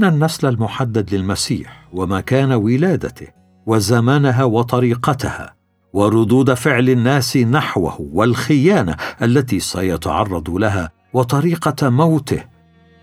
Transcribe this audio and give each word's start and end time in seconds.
إن 0.00 0.04
النسل 0.04 0.48
المحدد 0.48 1.14
للمسيح 1.14 1.88
ومكان 1.92 2.52
ولادته 2.52 3.26
وزمانها 3.66 4.44
وطريقتها 4.44 5.54
وردود 5.92 6.54
فعل 6.54 6.88
الناس 6.88 7.36
نحوه 7.36 7.96
والخيانة 8.00 8.96
التي 9.22 9.60
سيتعرض 9.60 10.50
لها 10.50 10.90
وطريقة 11.12 11.90
موته 11.90 12.44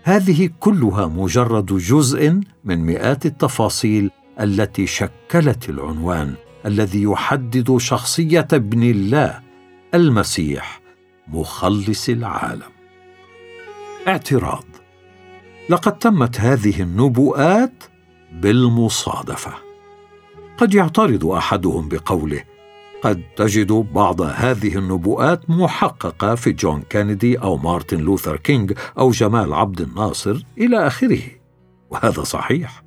هذه 0.02 0.50
كلها 0.60 1.06
مجرد 1.06 1.66
جزء 1.66 2.40
من 2.64 2.78
مئات 2.78 3.26
التفاصيل 3.26 4.10
التي 4.40 4.86
شكلت 4.86 5.68
العنوان 5.68 6.34
الذي 6.66 7.02
يحدد 7.02 7.76
شخصية 7.76 8.48
ابن 8.52 8.82
الله 8.82 9.40
المسيح 9.94 10.80
مخلص 11.28 12.08
العالم. 12.08 12.72
اعتراض. 14.08 14.67
لقد 15.70 15.98
تمت 15.98 16.40
هذه 16.40 16.82
النبوءات 16.82 17.84
بالمصادفة. 18.32 19.52
قد 20.58 20.74
يعترض 20.74 21.26
أحدهم 21.26 21.88
بقوله 21.88 22.44
قد 23.02 23.22
تجد 23.36 23.72
بعض 23.72 24.20
هذه 24.20 24.78
النبوءات 24.78 25.50
محققة 25.50 26.34
في 26.34 26.52
جون 26.52 26.82
كينيدي 26.90 27.38
أو 27.38 27.56
مارتن 27.56 27.98
لوثر 28.00 28.36
كينج 28.36 28.72
أو 28.98 29.10
جمال 29.10 29.54
عبد 29.54 29.80
الناصر 29.80 30.44
إلى 30.58 30.86
آخره 30.86 31.22
وهذا 31.90 32.22
صحيح. 32.22 32.82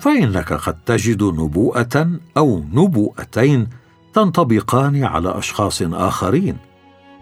فانك 0.00 0.52
قد 0.52 0.84
تجد 0.86 1.22
نبوءة 1.22 2.10
أو 2.36 2.64
نبوءتين 2.72 3.68
تنطبقان 4.14 5.04
على 5.04 5.38
أشخاص 5.38 5.82
آخرين 5.82 6.56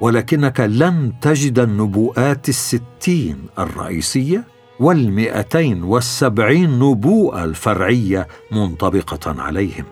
ولكنك 0.00 0.60
لن 0.60 1.12
تجد 1.20 1.58
النبوءات 1.58 2.48
الستين 2.48 3.36
الرئيسية 3.58 4.44
والمئتين 4.80 5.82
والسبعين 5.82 6.78
نبوءه 6.78 7.44
الفرعية 7.44 8.28
منطبقة 8.52 9.42
عليهم. 9.42 9.84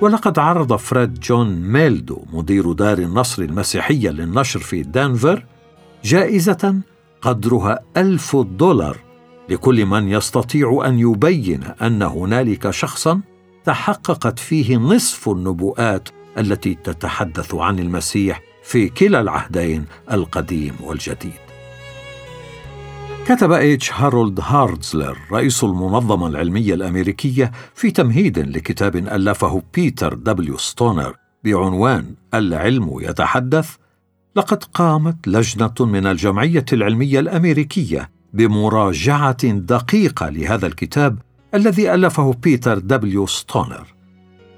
ولقد 0.00 0.38
عرض 0.38 0.76
فريد 0.76 1.20
جون 1.20 1.48
ميلدو 1.48 2.24
مدير 2.32 2.72
دار 2.72 2.98
النصر 2.98 3.42
المسيحية 3.42 4.10
للنشر 4.10 4.60
في 4.60 4.82
دنفر 4.82 5.44
جائزة 6.04 6.80
قدرها 7.22 7.80
ألف 7.96 8.36
دولار 8.36 8.96
لكل 9.48 9.86
من 9.86 10.08
يستطيع 10.08 10.82
أن 10.86 10.98
يبين 10.98 11.64
أن 11.82 12.02
هنالك 12.02 12.70
شخصا 12.70 13.20
تحققت 13.64 14.38
فيه 14.38 14.76
نصف 14.76 15.28
النبوءات 15.28 16.08
التي 16.38 16.74
تتحدث 16.74 17.54
عن 17.54 17.78
المسيح 17.78 18.40
في 18.62 18.88
كلا 18.88 19.20
العهدين 19.20 19.84
القديم 20.12 20.74
والجديد. 20.82 21.47
كتب 23.28 23.52
إتش 23.52 23.92
هارولد 23.92 24.40
هاردزلر 24.42 25.18
رئيس 25.32 25.64
المنظمة 25.64 26.26
العلمية 26.26 26.74
الأمريكية 26.74 27.52
في 27.74 27.90
تمهيد 27.90 28.38
لكتاب 28.38 28.96
ألفه 28.96 29.62
بيتر 29.74 30.14
دبليو 30.14 30.56
ستونر 30.56 31.16
بعنوان 31.44 32.14
العلم 32.34 32.98
يتحدث 33.00 33.76
لقد 34.36 34.64
قامت 34.64 35.28
لجنة 35.28 35.74
من 35.80 36.06
الجمعية 36.06 36.64
العلمية 36.72 37.20
الأمريكية 37.20 38.10
بمراجعة 38.32 39.46
دقيقة 39.46 40.28
لهذا 40.28 40.66
الكتاب 40.66 41.18
الذي 41.54 41.94
ألفه 41.94 42.32
بيتر 42.42 42.78
دبليو 42.78 43.26
ستونر. 43.26 43.86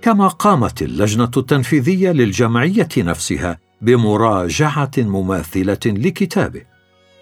كما 0.03 0.29
قامت 0.29 0.83
اللجنة 0.83 1.31
التنفيذية 1.37 2.11
للجمعية 2.11 2.89
نفسها 2.99 3.59
بمراجعة 3.83 4.91
مماثلة 4.99 5.81
لكتابه. 5.87 6.70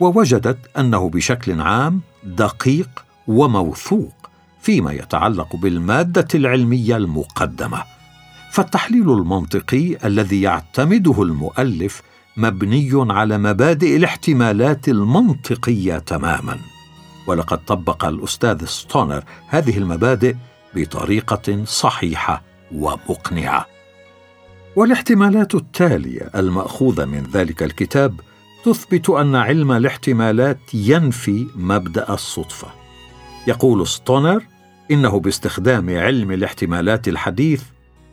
ووجدت 0.01 0.59
أنه 0.79 1.11
بشكل 1.11 1.61
عام 1.61 2.01
دقيق 2.25 3.05
وموثوق 3.27 4.13
فيما 4.61 4.93
يتعلق 4.93 5.57
بالمادة 5.57 6.29
العلمية 6.35 6.97
المقدمة. 6.97 7.83
فالتحليل 8.53 9.11
المنطقي 9.13 9.97
الذي 10.05 10.43
يعتمده 10.43 11.23
المؤلف 11.23 12.03
مبني 12.37 12.91
على 12.95 13.39
مبادئ 13.39 13.97
الاحتمالات 13.97 14.89
المنطقية 14.89 15.99
تماما. 15.99 16.59
ولقد 17.27 17.65
طبق 17.65 18.05
الأستاذ 18.05 18.65
ستونر 18.65 19.25
هذه 19.49 19.79
المبادئ 19.79 20.35
بطريقة 20.75 21.65
صحيحة 21.65 22.43
ومقنعة. 22.75 23.67
والاحتمالات 24.77 25.55
التالية 25.55 26.31
المأخوذة 26.37 27.05
من 27.05 27.23
ذلك 27.33 27.63
الكتاب 27.63 28.21
تثبت 28.65 29.11
أن 29.11 29.35
علم 29.35 29.73
الاحتمالات 29.73 30.75
ينفي 30.75 31.47
مبدأ 31.57 32.15
الصدفة. 32.15 32.69
يقول 33.47 33.87
ستونر 33.87 34.43
إنه 34.91 35.21
باستخدام 35.21 35.99
علم 35.99 36.33
الاحتمالات 36.33 37.09
الحديث 37.09 37.63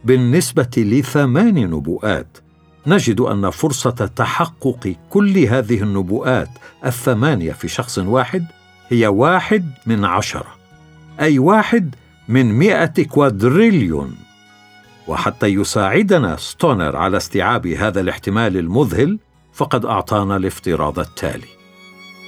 بالنسبة 0.03 0.69
لثمان 0.77 1.55
نبوءات 1.55 2.37
نجد 2.87 3.21
أن 3.21 3.49
فرصة 3.49 3.89
تحقق 4.15 4.95
كل 5.09 5.37
هذه 5.37 5.83
النبوءات 5.83 6.49
الثمانية 6.85 7.51
في 7.51 7.67
شخص 7.67 7.97
واحد 7.97 8.45
هي 8.89 9.07
واحد 9.07 9.71
من 9.85 10.05
عشرة 10.05 10.55
أي 11.19 11.39
واحد 11.39 11.95
من 12.27 12.45
مئة 12.45 13.03
كوادريليون. 13.03 14.15
وحتى 15.07 15.47
يساعدنا 15.47 16.35
ستونر 16.35 16.95
على 16.95 17.17
استيعاب 17.17 17.67
هذا 17.67 18.01
الاحتمال 18.01 18.57
المذهل 18.57 19.19
فقد 19.55 19.85
أعطانا 19.85 20.35
الافتراض 20.35 20.99
التالي. 20.99 21.47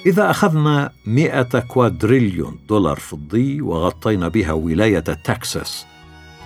إذا 0.05 0.29
أخذنا 0.29 0.91
مئة 1.05 1.59
كوادريليون 1.59 2.59
دولار 2.69 2.95
فضي 2.95 3.61
وغطينا 3.61 4.27
بها 4.27 4.51
ولاية 4.51 4.99
تكساس 4.99 5.85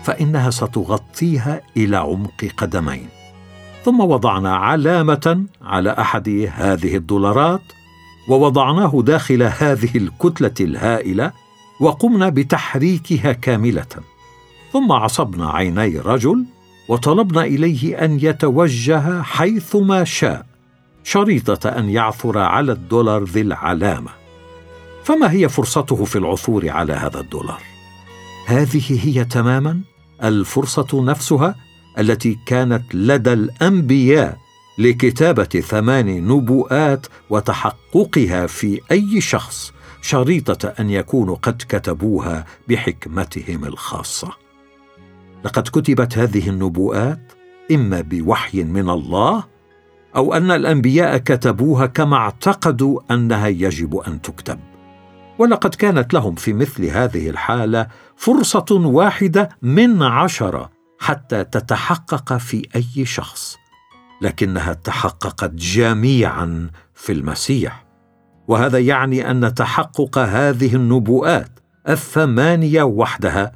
فإنها 0.04 0.50
ستغطيها 0.50 1.62
إلى 1.78 1.98
عمق 1.98 2.46
قدمين. 2.58 3.08
ثم 3.86 4.00
وضعنا 4.00 4.56
علامة 4.56 5.46
على 5.62 5.90
أحد 5.92 6.50
هذه 6.54 6.96
الدولارات 6.96 7.62
ووضعناه 8.30 9.02
داخل 9.06 9.44
هذه 9.44 9.90
الكتلة 9.96 10.54
الهائلة 10.60 11.32
وقمنا 11.80 12.30
بتحريكها 12.30 13.32
كاملة. 13.32 13.88
ثم 14.74 14.92
عصبنا 14.92 15.50
عيني 15.50 16.00
رجل 16.00 16.46
وطلبنا 16.88 17.44
إليه 17.44 18.06
أن 18.06 18.20
يتوجه 18.22 19.22
حيثما 19.22 20.04
شاء. 20.04 20.51
شريطة 21.04 21.70
أن 21.70 21.90
يعثر 21.90 22.38
على 22.38 22.72
الدولار 22.72 23.24
ذي 23.24 23.42
العلامة. 23.42 24.10
فما 25.04 25.32
هي 25.32 25.50
فرصته 25.50 26.06
في 26.06 26.16
العثور 26.16 26.70
على 26.70 26.94
هذا 26.94 27.20
الدولار؟ 27.20 27.62
هذه 28.48 29.08
هي 29.08 29.26
تماما 29.26 29.82
الفرصة 30.24 31.04
نفسها 31.04 31.56
التي 32.00 32.40
كانت 32.46 32.96
لدى 32.96 33.34
الأنبياء 33.34 34.38
لكتابة 34.78 35.44
ثمان 35.44 36.28
نبوءات 36.28 37.08
وتحققها 37.30 38.48
في 38.48 38.82
أي 38.92 39.22
شخص 39.22 39.74
شريطة 40.02 40.68
أن 40.80 40.90
يكونوا 40.90 41.36
قد 41.36 41.64
كتبوها 41.70 42.46
بحكمتهم 42.70 43.66
الخاصة. 43.66 44.32
لقد 45.46 45.64
كتبت 45.68 46.18
هذه 46.18 46.50
النبوءات 46.50 47.32
إما 47.72 48.02
بوحي 48.02 48.64
من 48.64 48.90
الله 48.90 49.44
أو 50.16 50.34
أن 50.34 50.52
الأنبياء 50.52 51.18
كتبوها 51.18 51.86
كما 51.86 52.16
اعتقدوا 52.18 53.00
أنها 53.12 53.48
يجب 53.48 53.98
أن 53.98 54.22
تكتب. 54.22 54.60
ولقد 55.40 55.76
كانت 55.76 56.14
لهم 56.14 56.36
في 56.36 56.54
مثل 56.54 56.86
هذه 56.86 57.30
الحالة 57.30 57.88
فرصة 58.16 58.66
واحدة 58.72 59.50
من 59.62 60.04
عشرة 60.04 60.70
حتى 61.00 61.44
تتحقق 61.44 62.38
في 62.38 62.68
أي 62.76 63.06
شخص 63.06 63.58
لكنها 64.22 64.74
تحققت 64.74 65.52
جميعا 65.52 66.70
في 66.94 67.12
المسيح. 67.12 67.86
وهذا 68.48 68.80
يعني 68.80 69.32
أن 69.32 69.54
تحقق 69.54 70.18
هذه 70.18 70.76
النبوءات 70.76 71.60
الثمانية 71.90 72.84
وحدها 72.84 73.52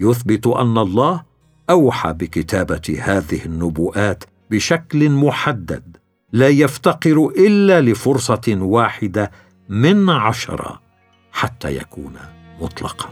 يثبت 0.00 0.46
أن 0.46 0.78
الله 0.78 1.22
أوحى 1.70 2.12
بكتابة 2.12 2.98
هذه 3.02 3.44
النبوءات 3.44 4.24
بشكل 4.50 5.10
محدد 5.10 5.96
لا 6.32 6.48
يفتقر 6.48 7.32
إلا 7.36 7.80
لفرصة 7.80 8.58
واحدة 8.60 9.30
من 9.68 10.10
عشرة 10.10 10.80
حتى 11.32 11.76
يكون 11.76 12.12
مطلقا. 12.60 13.10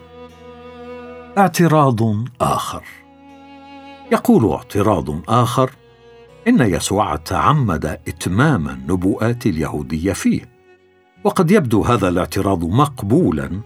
اعتراض 1.39 2.25
آخر. 2.41 2.83
يقول 4.13 4.53
اعتراض 4.53 5.31
آخر 5.31 5.71
إن 6.49 6.61
يسوع 6.61 7.17
تعمد 7.17 7.85
إتمام 7.87 8.69
النبوءات 8.69 9.47
اليهودية 9.47 10.13
فيه 10.13 10.49
وقد 11.25 11.51
يبدو 11.51 11.83
هذا 11.83 12.09
الاعتراض 12.09 12.65
مقبولا 12.65 13.61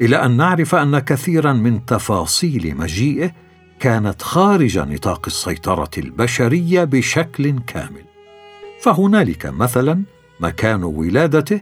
إلى 0.00 0.16
أن 0.16 0.36
نعرف 0.36 0.74
أن 0.74 0.98
كثيرا 0.98 1.52
من 1.52 1.86
تفاصيل 1.86 2.76
مجيئه 2.76 3.32
كانت 3.80 4.22
خارج 4.22 4.78
نطاق 4.78 5.22
السيطرة 5.26 5.90
البشرية 5.98 6.84
بشكل 6.84 7.58
كامل. 7.66 8.04
فهنالك 8.80 9.46
مثلا 9.46 10.02
مكان 10.40 10.84
ولادته 10.84 11.60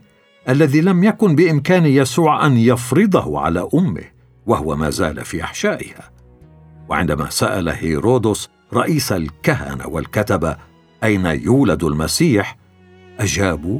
الذي 0.49 0.81
لم 0.81 1.03
يكن 1.03 1.35
بإمكان 1.35 1.85
يسوع 1.85 2.45
أن 2.45 2.57
يفرضه 2.57 3.39
على 3.39 3.69
أمه 3.73 4.03
وهو 4.45 4.75
ما 4.75 4.89
زال 4.89 5.25
في 5.25 5.43
أحشائها. 5.43 6.11
وعندما 6.89 7.29
سأل 7.29 7.69
هيرودس 7.69 8.49
رئيس 8.73 9.11
الكهنة 9.11 9.87
والكتبه 9.87 10.57
أين 11.03 11.25
يولد 11.25 11.83
المسيح 11.83 12.57
أجابوا 13.19 13.79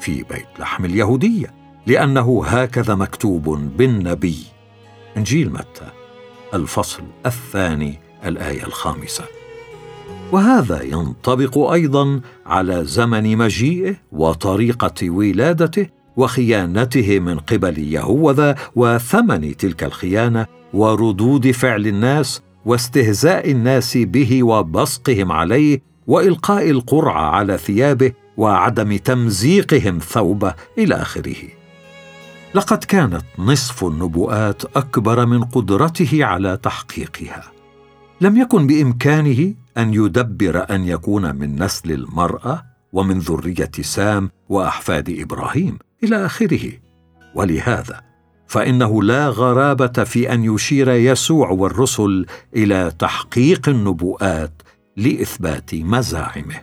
في 0.00 0.22
بيت 0.22 0.46
لحم 0.58 0.84
اليهودية 0.84 1.54
لأنه 1.86 2.44
هكذا 2.46 2.94
مكتوب 2.94 3.48
بالنبي. 3.76 4.44
إنجيل 5.16 5.52
متى؟ 5.52 6.05
الفصل 6.54 7.02
الثاني 7.26 7.98
الآية 8.26 8.66
الخامسة. 8.66 9.24
وهذا 10.32 10.82
ينطبق 10.82 11.58
أيضا 11.58 12.20
على 12.46 12.84
زمن 12.84 13.36
مجيئه 13.36 13.94
وطريقة 14.12 15.10
ولادته 15.10 15.86
وخيانته 16.16 17.18
من 17.18 17.38
قبل 17.38 17.78
يهوذا 17.78 18.56
وثمن 18.76 19.56
تلك 19.56 19.84
الخيانة 19.84 20.46
وردود 20.74 21.50
فعل 21.50 21.86
الناس 21.86 22.42
واستهزاء 22.66 23.50
الناس 23.50 23.96
به 23.96 24.42
وبصقهم 24.42 25.32
عليه 25.32 25.82
وإلقاء 26.06 26.70
القرعة 26.70 27.30
على 27.30 27.58
ثيابه 27.58 28.12
وعدم 28.36 28.96
تمزيقهم 28.96 29.98
ثوبه 29.98 30.54
إلى 30.78 30.94
آخره. 30.94 31.36
لقد 32.56 32.84
كانت 32.84 33.24
نصف 33.38 33.84
النبوءات 33.84 34.76
أكبر 34.76 35.26
من 35.26 35.44
قدرته 35.44 36.24
على 36.24 36.56
تحقيقها. 36.56 37.42
لم 38.20 38.36
يكن 38.36 38.66
بإمكانه 38.66 39.54
أن 39.78 39.94
يدبر 39.94 40.66
أن 40.70 40.84
يكون 40.84 41.36
من 41.36 41.62
نسل 41.62 41.92
المرأة 41.92 42.62
ومن 42.92 43.18
ذرية 43.18 43.70
سام 43.80 44.30
وأحفاد 44.48 45.16
إبراهيم 45.20 45.78
إلى 46.04 46.26
آخره. 46.26 46.72
ولهذا 47.34 48.00
فإنه 48.46 49.02
لا 49.02 49.28
غرابة 49.28 50.04
في 50.04 50.32
أن 50.32 50.54
يشير 50.54 50.90
يسوع 50.90 51.50
والرسل 51.50 52.26
إلى 52.56 52.92
تحقيق 52.98 53.68
النبوءات 53.68 54.62
لإثبات 54.96 55.74
مزاعمه. 55.74 56.60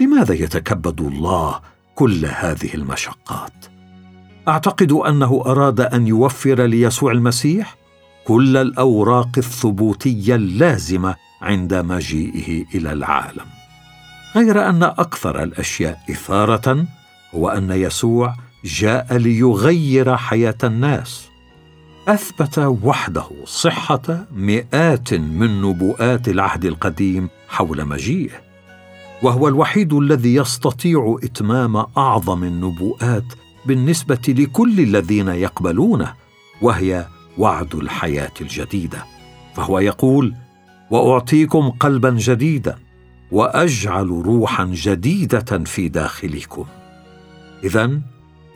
لماذا 0.00 0.34
يتكبد 0.34 1.00
الله 1.00 1.60
كل 1.94 2.26
هذه 2.26 2.74
المشقات؟ 2.74 3.71
أعتقد 4.48 4.92
أنه 4.92 5.42
أراد 5.46 5.80
أن 5.80 6.06
يوفر 6.06 6.62
ليسوع 6.62 7.12
المسيح 7.12 7.76
كل 8.24 8.56
الأوراق 8.56 9.30
الثبوتية 9.38 10.34
اللازمة 10.34 11.14
عند 11.42 11.74
مجيئه 11.74 12.64
إلى 12.74 12.92
العالم. 12.92 13.46
غير 14.36 14.68
أن 14.68 14.82
أكثر 14.82 15.42
الأشياء 15.42 15.98
إثارة 16.10 16.84
هو 17.34 17.48
أن 17.48 17.70
يسوع 17.70 18.34
جاء 18.64 19.16
ليغير 19.16 20.16
حياة 20.16 20.58
الناس. 20.64 21.28
أثبت 22.08 22.58
وحده 22.58 23.24
صحة 23.44 24.26
مئات 24.32 25.14
من 25.14 25.62
نبوءات 25.62 26.28
العهد 26.28 26.64
القديم 26.64 27.28
حول 27.48 27.84
مجيئه 27.84 28.52
وهو 29.22 29.48
الوحيد 29.48 29.92
الذي 29.92 30.34
يستطيع 30.34 31.16
إتمام 31.22 31.76
أعظم 31.76 32.44
النبوءات 32.44 33.24
بالنسبة 33.66 34.20
لكل 34.28 34.80
الذين 34.80 35.28
يقبلونه 35.28 36.14
وهي 36.62 37.06
وعد 37.38 37.74
الحياة 37.74 38.32
الجديدة. 38.40 39.04
فهو 39.54 39.78
يقول 39.78 40.34
وأعطيكم 40.90 41.70
قلبا 41.70 42.10
جديدا 42.10 42.78
وأجعل 43.30 44.06
روحا 44.06 44.64
جديدة 44.64 45.64
في 45.64 45.88
داخلكم. 45.88 46.64
اذا 47.64 48.00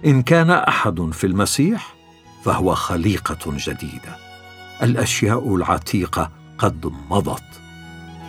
إن 0.07 0.23
كان 0.23 0.51
أحد 0.51 1.11
في 1.13 1.27
المسيح 1.27 1.95
فهو 2.45 2.75
خليقة 2.75 3.57
جديدة. 3.57 4.17
الأشياء 4.83 5.57
العتيقة 5.57 6.31
قد 6.59 6.93
مضت 7.11 7.43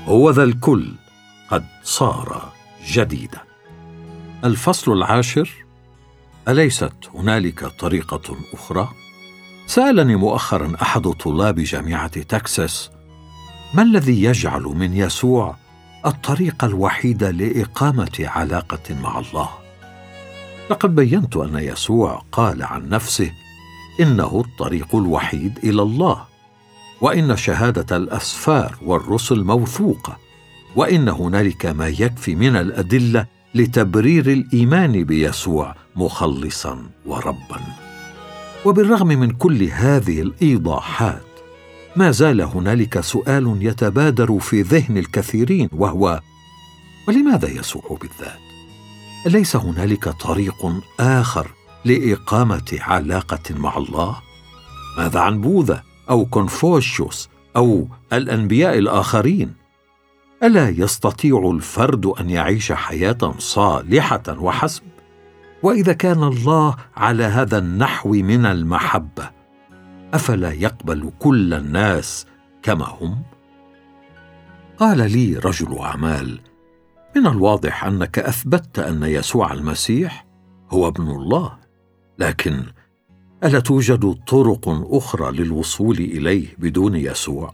هو 0.05 0.29
ذا 0.29 0.43
الكل 0.43 0.91
قد 1.49 1.65
صار 1.83 2.51
جديدا. 2.91 3.41
الفصل 4.43 4.93
العاشر 4.93 5.66
أليست 6.47 6.93
هنالك 7.15 7.65
طريقة 7.65 8.37
أخرى؟ 8.53 8.89
سألني 9.65 10.15
مؤخرا 10.15 10.73
أحد 10.81 11.01
طلاب 11.01 11.59
جامعة 11.59 12.07
تكساس 12.07 12.89
ما 13.73 13.81
الذي 13.81 14.23
يجعل 14.23 14.61
من 14.61 14.93
يسوع 14.93 15.55
الطريقة 16.05 16.67
الوحيده 16.67 17.31
لإقامة 17.31 18.11
علاقة 18.19 18.95
مع 19.03 19.19
الله؟ 19.19 19.49
لقد 20.69 20.95
بينت 20.95 21.37
أن 21.37 21.55
يسوع 21.55 22.21
قال 22.31 22.63
عن 22.63 22.89
نفسه 22.89 23.31
إنه 23.99 24.43
الطريق 24.45 24.95
الوحيد 24.95 25.59
إلى 25.63 25.81
الله 25.81 26.25
وإن 27.01 27.37
شهادة 27.37 27.97
الأسفار 27.97 28.77
والرسل 28.81 29.43
موثوقة 29.43 30.17
وإن 30.75 31.09
هنالك 31.09 31.65
ما 31.65 31.87
يكفي 31.87 32.35
من 32.35 32.55
الأدلة 32.55 33.36
لتبرير 33.57 34.31
الإيمان 34.31 35.03
بيسوع 35.03 35.75
مخلصا 35.95 36.89
وربا. 37.05 37.61
وبالرغم 38.65 39.07
من 39.07 39.31
كل 39.31 39.63
هذه 39.63 40.21
الإيضاحات 40.21 41.21
ما 41.95 42.11
زال 42.11 42.41
هنالك 42.41 42.99
سؤال 42.99 43.57
يتبادر 43.61 44.39
في 44.39 44.61
ذهن 44.61 44.97
الكثيرين 44.97 45.69
وهو 45.71 46.21
ولماذا 47.07 47.49
يسوع 47.49 47.97
بالذات؟ 48.01 48.39
أليس 49.25 49.55
هنالك 49.55 50.09
طريق 50.09 50.81
آخر 50.99 51.47
لإقامة 51.85 52.77
علاقة 52.81 53.55
مع 53.55 53.77
الله؟ 53.77 54.17
ماذا 54.97 55.19
عن 55.19 55.41
بوذا 55.41 55.83
أو 56.09 56.25
كونفوشيوس 56.25 57.29
أو 57.55 57.87
الأنبياء 58.13 58.77
الآخرين؟ 58.77 59.66
ألا 60.43 60.69
يستطيع 60.69 61.51
الفرد 61.51 62.05
أن 62.05 62.29
يعيش 62.29 62.71
حياة 62.71 63.33
صالحة 63.37 64.23
وحسب؟ 64.29 64.83
وإذا 65.63 65.93
كان 65.93 66.23
الله 66.23 66.75
على 66.95 67.23
هذا 67.23 67.57
النحو 67.57 68.09
من 68.09 68.45
المحبة 68.45 69.29
أفلا 70.13 70.51
يقبل 70.51 71.11
كل 71.19 71.53
الناس 71.53 72.25
كما 72.63 72.85
هم؟ 72.85 73.21
قال 74.77 75.11
لي 75.11 75.37
رجل 75.37 75.77
أعمال 75.77 76.39
من 77.15 77.27
الواضح 77.27 77.85
أنك 77.85 78.19
أثبتت 78.19 78.79
أن 78.79 79.03
يسوع 79.03 79.53
المسيح 79.53 80.25
هو 80.69 80.87
ابن 80.87 81.09
الله 81.09 81.57
لكن 82.19 82.63
ألا 83.43 83.59
توجد 83.59 84.17
طرق 84.27 84.87
أخرى 84.91 85.31
للوصول 85.31 85.97
إليه 85.97 86.47
بدون 86.57 86.95
يسوع؟ 86.95 87.53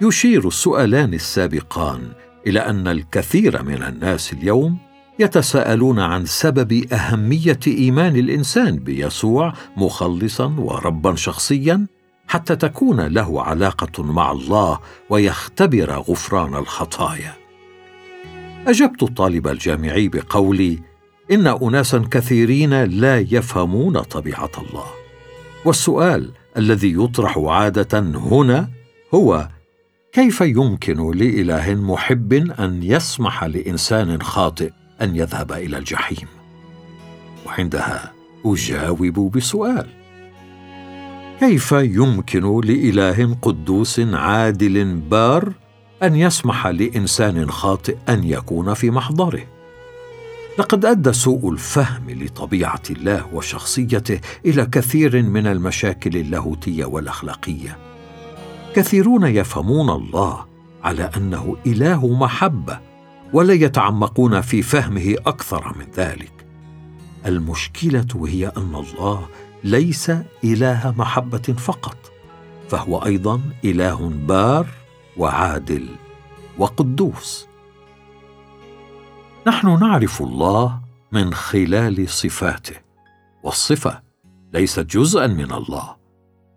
يشير 0.00 0.48
السؤالان 0.48 1.14
السابقان 1.14 2.12
إلى 2.46 2.60
أن 2.60 2.88
الكثير 2.88 3.62
من 3.62 3.82
الناس 3.82 4.32
اليوم 4.32 4.78
يتساءلون 5.18 5.98
عن 5.98 6.26
سبب 6.26 6.92
أهمية 6.92 7.60
إيمان 7.66 8.16
الإنسان 8.16 8.76
بيسوع 8.76 9.52
مخلصا 9.76 10.54
وربا 10.58 11.14
شخصيا 11.14 11.86
حتى 12.28 12.56
تكون 12.56 13.00
له 13.00 13.42
علاقة 13.42 14.02
مع 14.02 14.32
الله 14.32 14.78
ويختبر 15.10 15.90
غفران 15.90 16.54
الخطايا. 16.54 17.34
أجبت 18.66 19.02
الطالب 19.02 19.48
الجامعي 19.48 20.08
بقولي 20.08 20.78
إن 21.30 21.46
اناسا 21.46 22.04
كثيرين 22.10 22.84
لا 22.84 23.18
يفهمون 23.18 24.00
طبيعة 24.00 24.50
الله. 24.58 24.86
والسؤال 25.64 26.30
الذي 26.56 26.94
يطرح 26.94 27.38
عادة 27.38 27.98
هنا 28.00 28.68
هو 29.14 29.48
كيف 30.12 30.40
يمكن 30.40 31.10
لإله 31.16 31.74
محب 31.74 32.32
أن 32.32 32.82
يسمح 32.82 33.44
لإنسان 33.44 34.22
خاطئ 34.22 34.70
أن 35.02 35.16
يذهب 35.16 35.52
إلى 35.52 35.78
الجحيم؟ 35.78 36.28
وعندها 37.46 38.12
أجاوب 38.44 39.32
بسؤال 39.36 39.86
كيف 41.40 41.72
يمكن 41.72 42.60
لإله 42.60 43.36
قدوس 43.42 44.00
عادل 44.00 44.94
بار 44.94 45.52
أن 46.02 46.16
يسمح 46.16 46.66
لإنسان 46.66 47.50
خاطئ 47.50 47.96
أن 48.08 48.24
يكون 48.24 48.74
في 48.74 48.90
محضره؟ 48.90 49.42
لقد 50.58 50.84
أدى 50.84 51.12
سوء 51.12 51.50
الفهم 51.52 52.10
لطبيعة 52.10 52.82
الله 52.90 53.34
وشخصيته 53.34 54.20
إلى 54.46 54.66
كثير 54.66 55.22
من 55.22 55.46
المشاكل 55.46 56.16
اللاهوتيه 56.16 56.84
والأخلاقية. 56.84 57.92
كثيرون 58.74 59.26
يفهمون 59.26 59.90
الله 59.90 60.46
على 60.82 61.10
أنه 61.16 61.56
إله 61.66 62.06
محبة 62.06 62.80
ولا 63.32 63.54
يتعمقون 63.54 64.40
في 64.40 64.62
فهمه 64.62 65.16
أكثر 65.26 65.78
من 65.78 65.86
ذلك. 65.96 66.46
المشكلة 67.26 68.26
هي 68.26 68.52
أن 68.56 68.74
الله 68.74 69.28
ليس 69.64 70.12
إله 70.44 70.94
محبة 70.98 71.38
فقط 71.38 72.12
فهو 72.68 72.98
أيضا 72.98 73.40
إله 73.64 74.08
بار 74.08 74.66
وعادل 75.16 75.88
وقدوس. 76.58 77.46
نحن 79.46 79.80
نعرف 79.80 80.22
الله 80.22 80.80
من 81.12 81.34
خلال 81.34 82.08
صفاته 82.08 82.76
والصفة 83.42 84.02
ليست 84.52 84.80
جزءا 84.80 85.26
من 85.26 85.52
الله. 85.52 86.01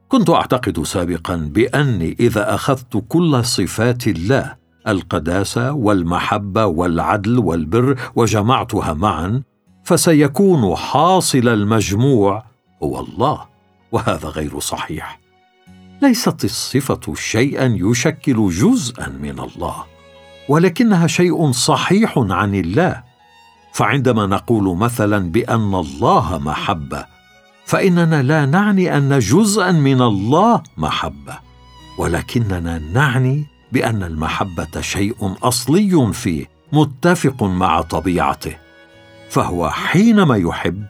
كنت 0.10 0.30
أعتقد 0.30 0.84
سابقا 0.84 1.36
بأني 1.36 2.16
إذا 2.20 2.56
أخذت 2.56 3.04
كل 3.10 3.46
صفات 3.46 4.08
الله 4.08 4.56
القداسة 4.88 5.72
والمحبة 5.72 6.66
والعدل 6.66 7.40
والبر 7.40 8.00
وجمعتها 8.16 8.94
معا 8.94 9.44
فسيكون 9.84 10.76
حاصل 10.76 11.48
المجموع 11.48 12.44
هو 12.84 13.00
الله 13.00 13.46
وهذا 13.92 14.30
غير 14.30 14.60
صحيح. 14.60 15.20
ليست 16.02 16.46
الصفة 16.46 17.14
شيئا 17.16 17.78
يشكل 17.80 18.50
جزءا 18.50 19.08
من 19.08 19.40
الله 19.40 19.84
ولكنها 20.50 21.08
شيء 21.08 21.52
صحيح 21.52 22.18
عن 22.18 22.56
الله. 22.56 23.04
فعندما 23.74 24.26
نقول 24.26 24.78
مثلا 24.78 25.32
بأن 25.32 25.76
الله 25.76 26.38
محبة 26.38 27.06
فإننا 27.66 28.24
لا 28.24 28.46
نعني 28.46 28.98
أن 28.98 29.20
جزءا 29.20 29.72
من 29.72 30.02
الله 30.02 30.64
محبة 30.78 31.40
ولكننا 31.98 32.80
نعني 32.94 33.46
بأن 33.72 34.04
المحبة 34.04 34.82
شيء 34.82 35.36
أصلي 35.44 36.14
فيه 36.14 36.46
متفق 36.74 37.44
مع 37.44 37.82
طبيعته. 37.82 38.56
فهو 39.30 39.70
حينما 39.70 40.36
يحب 40.36 40.86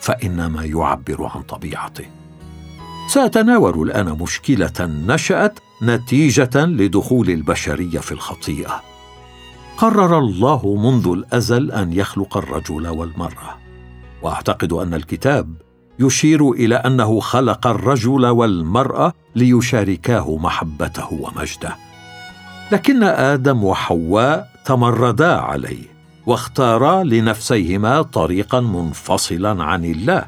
فإنما 0.00 0.64
يعبر 0.64 1.30
عن 1.34 1.42
طبيعته. 1.42 2.04
سأتناول 3.08 3.82
الآن 3.82 4.06
مشكلة 4.06 4.72
نشأت 4.80 5.58
نتيجة 5.82 6.64
لدخول 6.66 7.30
البشرية 7.30 7.98
في 7.98 8.12
الخطيئة. 8.12 8.82
قرر 9.76 10.18
الله 10.18 10.76
منذ 10.76 11.08
الأزل 11.08 11.72
أن 11.72 11.92
يخلق 11.92 12.36
الرجل 12.36 12.88
والمرأة. 12.88 13.58
وأعتقد 14.22 14.72
أن 14.72 14.94
الكتاب 14.94 15.65
يشير 15.98 16.50
إلى 16.50 16.74
أنه 16.74 17.20
خلق 17.20 17.66
الرجل 17.66 18.26
والمرأة 18.26 19.12
ليشاركاه 19.34 20.36
محبته 20.36 21.12
ومجده. 21.12 21.76
لكن 22.72 23.02
آدم 23.02 23.64
وحواء 23.64 24.48
تمردا 24.64 25.32
عليه 25.32 25.96
واختارا 26.26 27.02
لنفسيهما 27.02 28.02
طريقا 28.02 28.60
منفصلا 28.60 29.64
عن 29.64 29.84
الله 29.84 30.24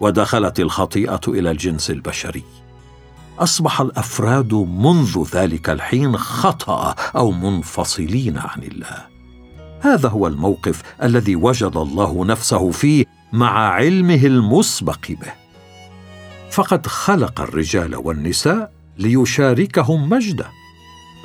ودخلت 0.00 0.60
الخطيئة 0.60 1.20
إلى 1.28 1.50
الجنس 1.50 1.90
البشري. 1.90 2.42
أصبح 3.38 3.80
الأفراد 3.80 4.54
منذ 4.54 5.24
ذلك 5.34 5.70
الحين 5.70 6.16
خطأ 6.16 6.94
أو 7.16 7.30
منفصلين 7.30 8.38
عن 8.38 8.62
الله. 8.62 9.12
هذا 9.80 10.08
هو 10.08 10.26
الموقف 10.26 10.82
الذي 11.02 11.36
وجد 11.36 11.76
الله 11.76 12.24
نفسه 12.24 12.70
فيه 12.70 13.04
مع 13.32 13.68
علمه 13.72 14.26
المسبق 14.26 15.06
به. 15.08 15.32
فقد 16.50 16.86
خلق 16.86 17.40
الرجال 17.40 17.96
والنساء 17.96 18.72
ليشاركهم 18.98 20.08
مجده 20.08 20.46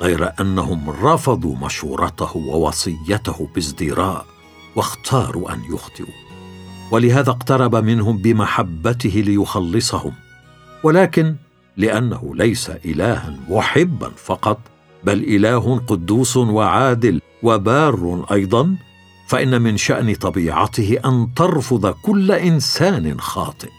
غير 0.00 0.32
أنهم 0.40 0.90
رفضوا 0.90 1.56
مشورته 1.56 2.36
ووصيته 2.36 3.48
بازدراء 3.54 4.26
واختاروا 4.76 5.52
أن 5.52 5.60
يخطئوا. 5.72 6.28
ولهذا 6.90 7.30
اقترب 7.30 7.76
منهم 7.76 8.18
بمحبته 8.18 9.22
ليخلصهم 9.26 10.12
ولكن 10.82 11.34
لأنه 11.76 12.32
ليس 12.34 12.70
الها 12.70 13.36
محبا 13.48 14.10
فقط 14.16 14.58
بل 15.04 15.24
إله 15.24 15.78
قدوس 15.86 16.36
وعادل 16.36 17.20
وبار 17.42 18.26
أيضا 18.32 18.76
فإن 19.28 19.62
من 19.62 19.76
شأن 19.76 20.14
طبيعته 20.14 20.98
أن 21.04 21.34
ترفض 21.36 21.86
كل 21.86 22.32
إنسان 22.32 23.20
خاطئ. 23.20 23.70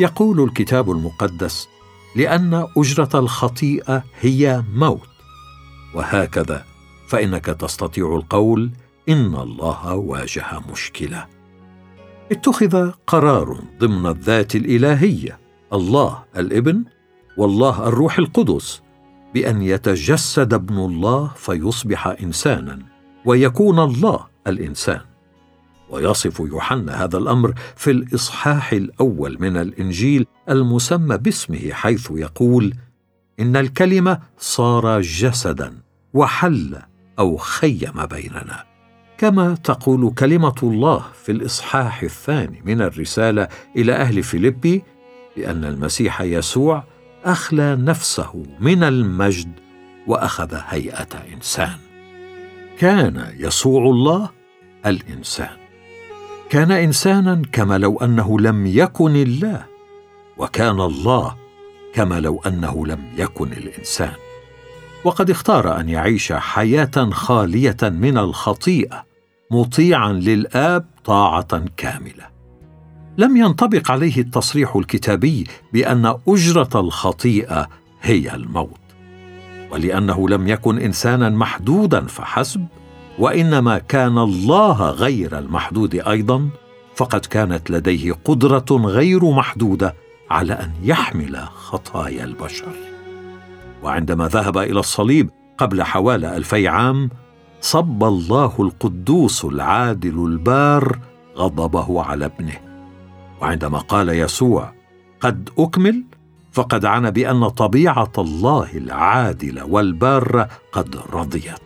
يقول 0.00 0.40
الكتاب 0.40 0.90
المقدس 0.90 1.68
لأن 2.16 2.66
أجرة 2.76 3.08
الخطيئة 3.14 4.04
هي 4.20 4.62
موت. 4.74 5.08
وهكذا 5.94 6.64
فإنك 7.08 7.44
تستطيع 7.44 8.16
القول 8.16 8.70
إن 9.08 9.34
الله 9.34 9.94
واجه 9.94 10.46
مشكلة. 10.72 11.26
اتخذ 12.32 12.90
قرار 13.06 13.60
ضمن 13.80 14.06
الذات 14.06 14.56
الإلهية 14.56 15.38
الله 15.72 16.22
الإبن 16.36 16.84
والله 17.36 17.88
الروح 17.88 18.18
القدس 18.18 18.82
بأن 19.34 19.62
يتجسد 19.62 20.54
ابن 20.54 20.78
الله 20.78 21.30
فيصبح 21.36 22.06
انسانا. 22.06 22.89
ويكون 23.24 23.78
الله 23.78 24.26
الإنسان. 24.46 25.00
ويصف 25.90 26.40
يوحنا 26.40 27.04
هذا 27.04 27.18
الأمر 27.18 27.54
في 27.76 27.90
الإصحاح 27.90 28.72
الأول 28.72 29.36
من 29.40 29.56
الإنجيل 29.56 30.26
المسمى 30.48 31.18
باسمه 31.18 31.70
حيث 31.72 32.10
يقول 32.10 32.74
إن 33.40 33.56
الكلمة 33.56 34.20
صار 34.38 35.00
جسدا 35.00 35.74
وحل 36.14 36.78
أو 37.18 37.36
خيم 37.36 38.06
بيننا. 38.10 38.64
كما 39.18 39.54
تقول 39.54 40.14
كلمة 40.14 40.54
الله 40.62 41.04
في 41.24 41.32
الإصحاح 41.32 42.02
الثاني 42.02 42.62
من 42.64 42.82
الرسالة 42.82 43.48
إلى 43.76 43.92
أهل 43.92 44.22
فيلبي 44.22 44.82
بأن 45.36 45.64
المسيح 45.64 46.20
يسوع 46.20 46.84
أخلى 47.24 47.76
نفسه 47.76 48.42
من 48.60 48.82
المجد 48.82 49.52
وأخذ 50.06 50.54
هيئة 50.66 51.08
إنسان. 51.34 51.89
كان 52.80 53.34
يسوع 53.38 53.82
الله 53.82 54.30
الإنسان. 54.86 55.56
كان 56.50 56.70
إنسانا 56.72 57.42
كما 57.52 57.78
لو 57.78 57.98
أنه 57.98 58.40
لم 58.40 58.66
يكن 58.66 59.16
الله 59.16 59.66
وكان 60.38 60.80
الله 60.80 61.36
كما 61.94 62.20
لو 62.20 62.42
أنه 62.46 62.86
لم 62.86 63.04
يكن 63.16 63.52
الإنسان. 63.52 64.12
وقد 65.04 65.30
اختار 65.30 65.80
أن 65.80 65.88
يعيش 65.88 66.32
حياة 66.32 67.10
خالية 67.10 67.76
من 67.82 68.18
الخطيئة 68.18 69.04
مطيعا 69.50 70.12
للآب 70.12 70.86
طاعة 71.04 71.64
كاملة. 71.76 72.30
لم 73.18 73.36
ينطبق 73.36 73.90
عليه 73.90 74.18
التصريح 74.18 74.76
الكتابي 74.76 75.46
بأن 75.72 76.14
أجرة 76.28 76.80
الخطيئة 76.80 77.68
هي 78.02 78.34
الموت. 78.34 78.89
ولأنه 79.70 80.28
لم 80.28 80.48
يكن 80.48 80.78
إنسانا 80.78 81.28
محدودا 81.28 82.06
فحسب 82.06 82.66
وإنما 83.18 83.78
كان 83.78 84.18
الله 84.18 84.90
غير 84.90 85.38
المحدود 85.38 85.94
أيضا 85.94 86.48
فقد 86.94 87.20
كانت 87.20 87.70
لديه 87.70 88.12
قدرة 88.24 88.66
غير 88.70 89.30
محدودة 89.30 89.94
على 90.30 90.52
أن 90.52 90.70
يحمل 90.82 91.36
خطايا 91.38 92.24
البشر. 92.24 92.72
وعندما 93.82 94.28
ذهب 94.28 94.58
إلى 94.58 94.80
الصليب 94.80 95.30
قبل 95.58 95.82
حوالي 95.82 96.36
ألفي 96.36 96.68
عام 96.68 97.10
صب 97.60 98.04
الله 98.04 98.52
القدوس 98.58 99.44
العادل 99.44 100.26
البار 100.26 100.98
غضبه 101.36 102.02
على 102.02 102.24
ابنه. 102.24 102.56
وعندما 103.42 103.78
قال 103.78 104.08
يسوع 104.08 104.72
قد 105.20 105.50
أكمل؟ 105.58 106.04
فقد 106.52 106.84
عنى 106.84 107.10
بأن 107.10 107.48
طبيعة 107.48 108.12
الله 108.18 108.70
العادله 108.74 109.64
والباره 109.64 110.48
قد 110.72 110.96
رضيت. 111.12 111.60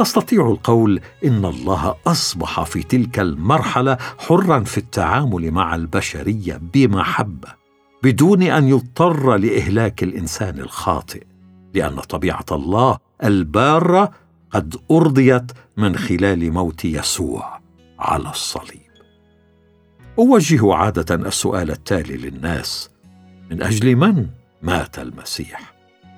نستطيع 0.00 0.50
القول 0.50 1.00
إن 1.24 1.44
الله 1.44 1.94
أصبح 2.06 2.62
في 2.62 2.82
تلك 2.82 3.20
المرحلة 3.20 3.98
حرا 4.18 4.60
في 4.60 4.78
التعامل 4.78 5.50
مع 5.50 5.74
البشرية 5.74 6.60
بمحبة 6.74 7.48
بدون 8.02 8.42
أن 8.42 8.68
يضطر 8.68 9.36
لإهلاك 9.36 10.02
الإنسان 10.02 10.58
الخاطئ 10.58 11.22
لأن 11.74 12.00
طبيعة 12.00 12.46
الله 12.52 12.98
البارة 13.24 14.12
قد 14.50 14.76
أرضيت 14.90 15.52
من 15.76 15.96
خلال 15.96 16.52
موت 16.52 16.84
يسوع 16.84 17.60
على 17.98 18.30
الصليب. 18.30 18.92
أوجه 20.18 20.74
عادة 20.74 21.14
السؤال 21.14 21.70
التالي 21.70 22.16
للناس 22.16 22.91
من 23.52 23.62
أجل 23.62 23.96
من 23.96 24.26
مات 24.62 24.98
المسيح. 24.98 25.72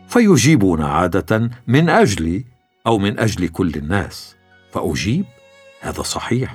فيجيبون 0.08 0.82
عادة 0.82 1.50
من 1.66 1.88
أجل 1.88 2.44
أو 2.86 2.98
من 2.98 3.18
أجل 3.18 3.48
كل 3.48 3.72
الناس. 3.76 4.36
فأجيب 4.72 5.24
هذا 5.80 6.02
صحيح. 6.02 6.54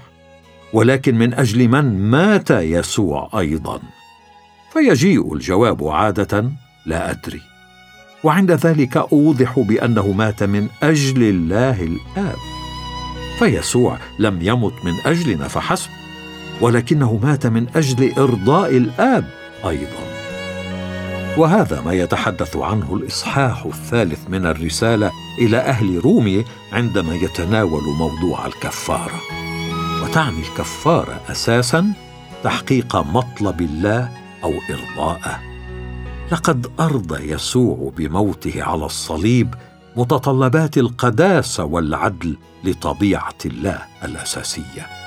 ولكن 0.74 1.16
من 1.16 1.34
أجل 1.34 1.68
من 1.68 2.10
مات 2.12 2.52
يسوع 2.52 3.30
أيضا. 3.40 3.80
فيجيء 4.74 5.34
الجواب 5.34 5.88
عادة 5.88 6.52
لا 6.86 7.12
أدري. 7.12 7.42
وعند 8.24 8.52
ذلك 8.52 8.98
أوضح 8.98 9.60
بأنه 9.60 10.12
مات 10.12 10.44
من 10.44 10.68
أجل 10.84 11.24
الله 11.24 11.84
الآب. 11.84 12.38
فيسوع 13.40 13.98
لم 14.20 14.42
يمت 14.42 14.86
من 14.86 14.94
أجلنا 15.06 15.48
فحسب. 15.48 15.90
ولكنه 16.62 17.20
مات 17.24 17.48
من 17.48 17.68
أجل 17.76 18.12
إرضاء 18.18 18.78
الآب 18.78 19.30
أيضا. 19.66 20.09
وهذا 21.40 21.82
ما 21.82 21.94
يتحدث 21.94 22.58
عنه 22.58 22.96
الإصحاح 22.96 23.66
الثالث 23.66 24.30
من 24.30 24.46
الرسالة 24.46 25.12
إلى 25.38 25.58
أهل 25.58 26.00
رومي 26.06 26.46
عندما 26.72 27.16
يتناول 27.16 27.84
موضوع 27.84 28.46
الكفارة. 28.46 29.22
وتعني 30.04 30.40
الكفارة 30.40 31.22
أساسا 31.30 31.94
تحقيق 32.44 32.96
مطلب 32.96 33.62
الله 33.62 34.12
أو 34.44 34.54
إرضاءه. 34.70 35.40
لقد 36.32 36.68
أرضى 36.80 37.32
يسوع 37.32 37.92
بموته 37.98 38.64
على 38.64 38.86
الصليب 38.86 39.56
متطلبات 39.96 40.78
القداسة 40.78 41.64
والعدل 41.64 42.38
لطبيعة 42.64 43.38
الله 43.46 43.82
الأساسية. 44.04 44.99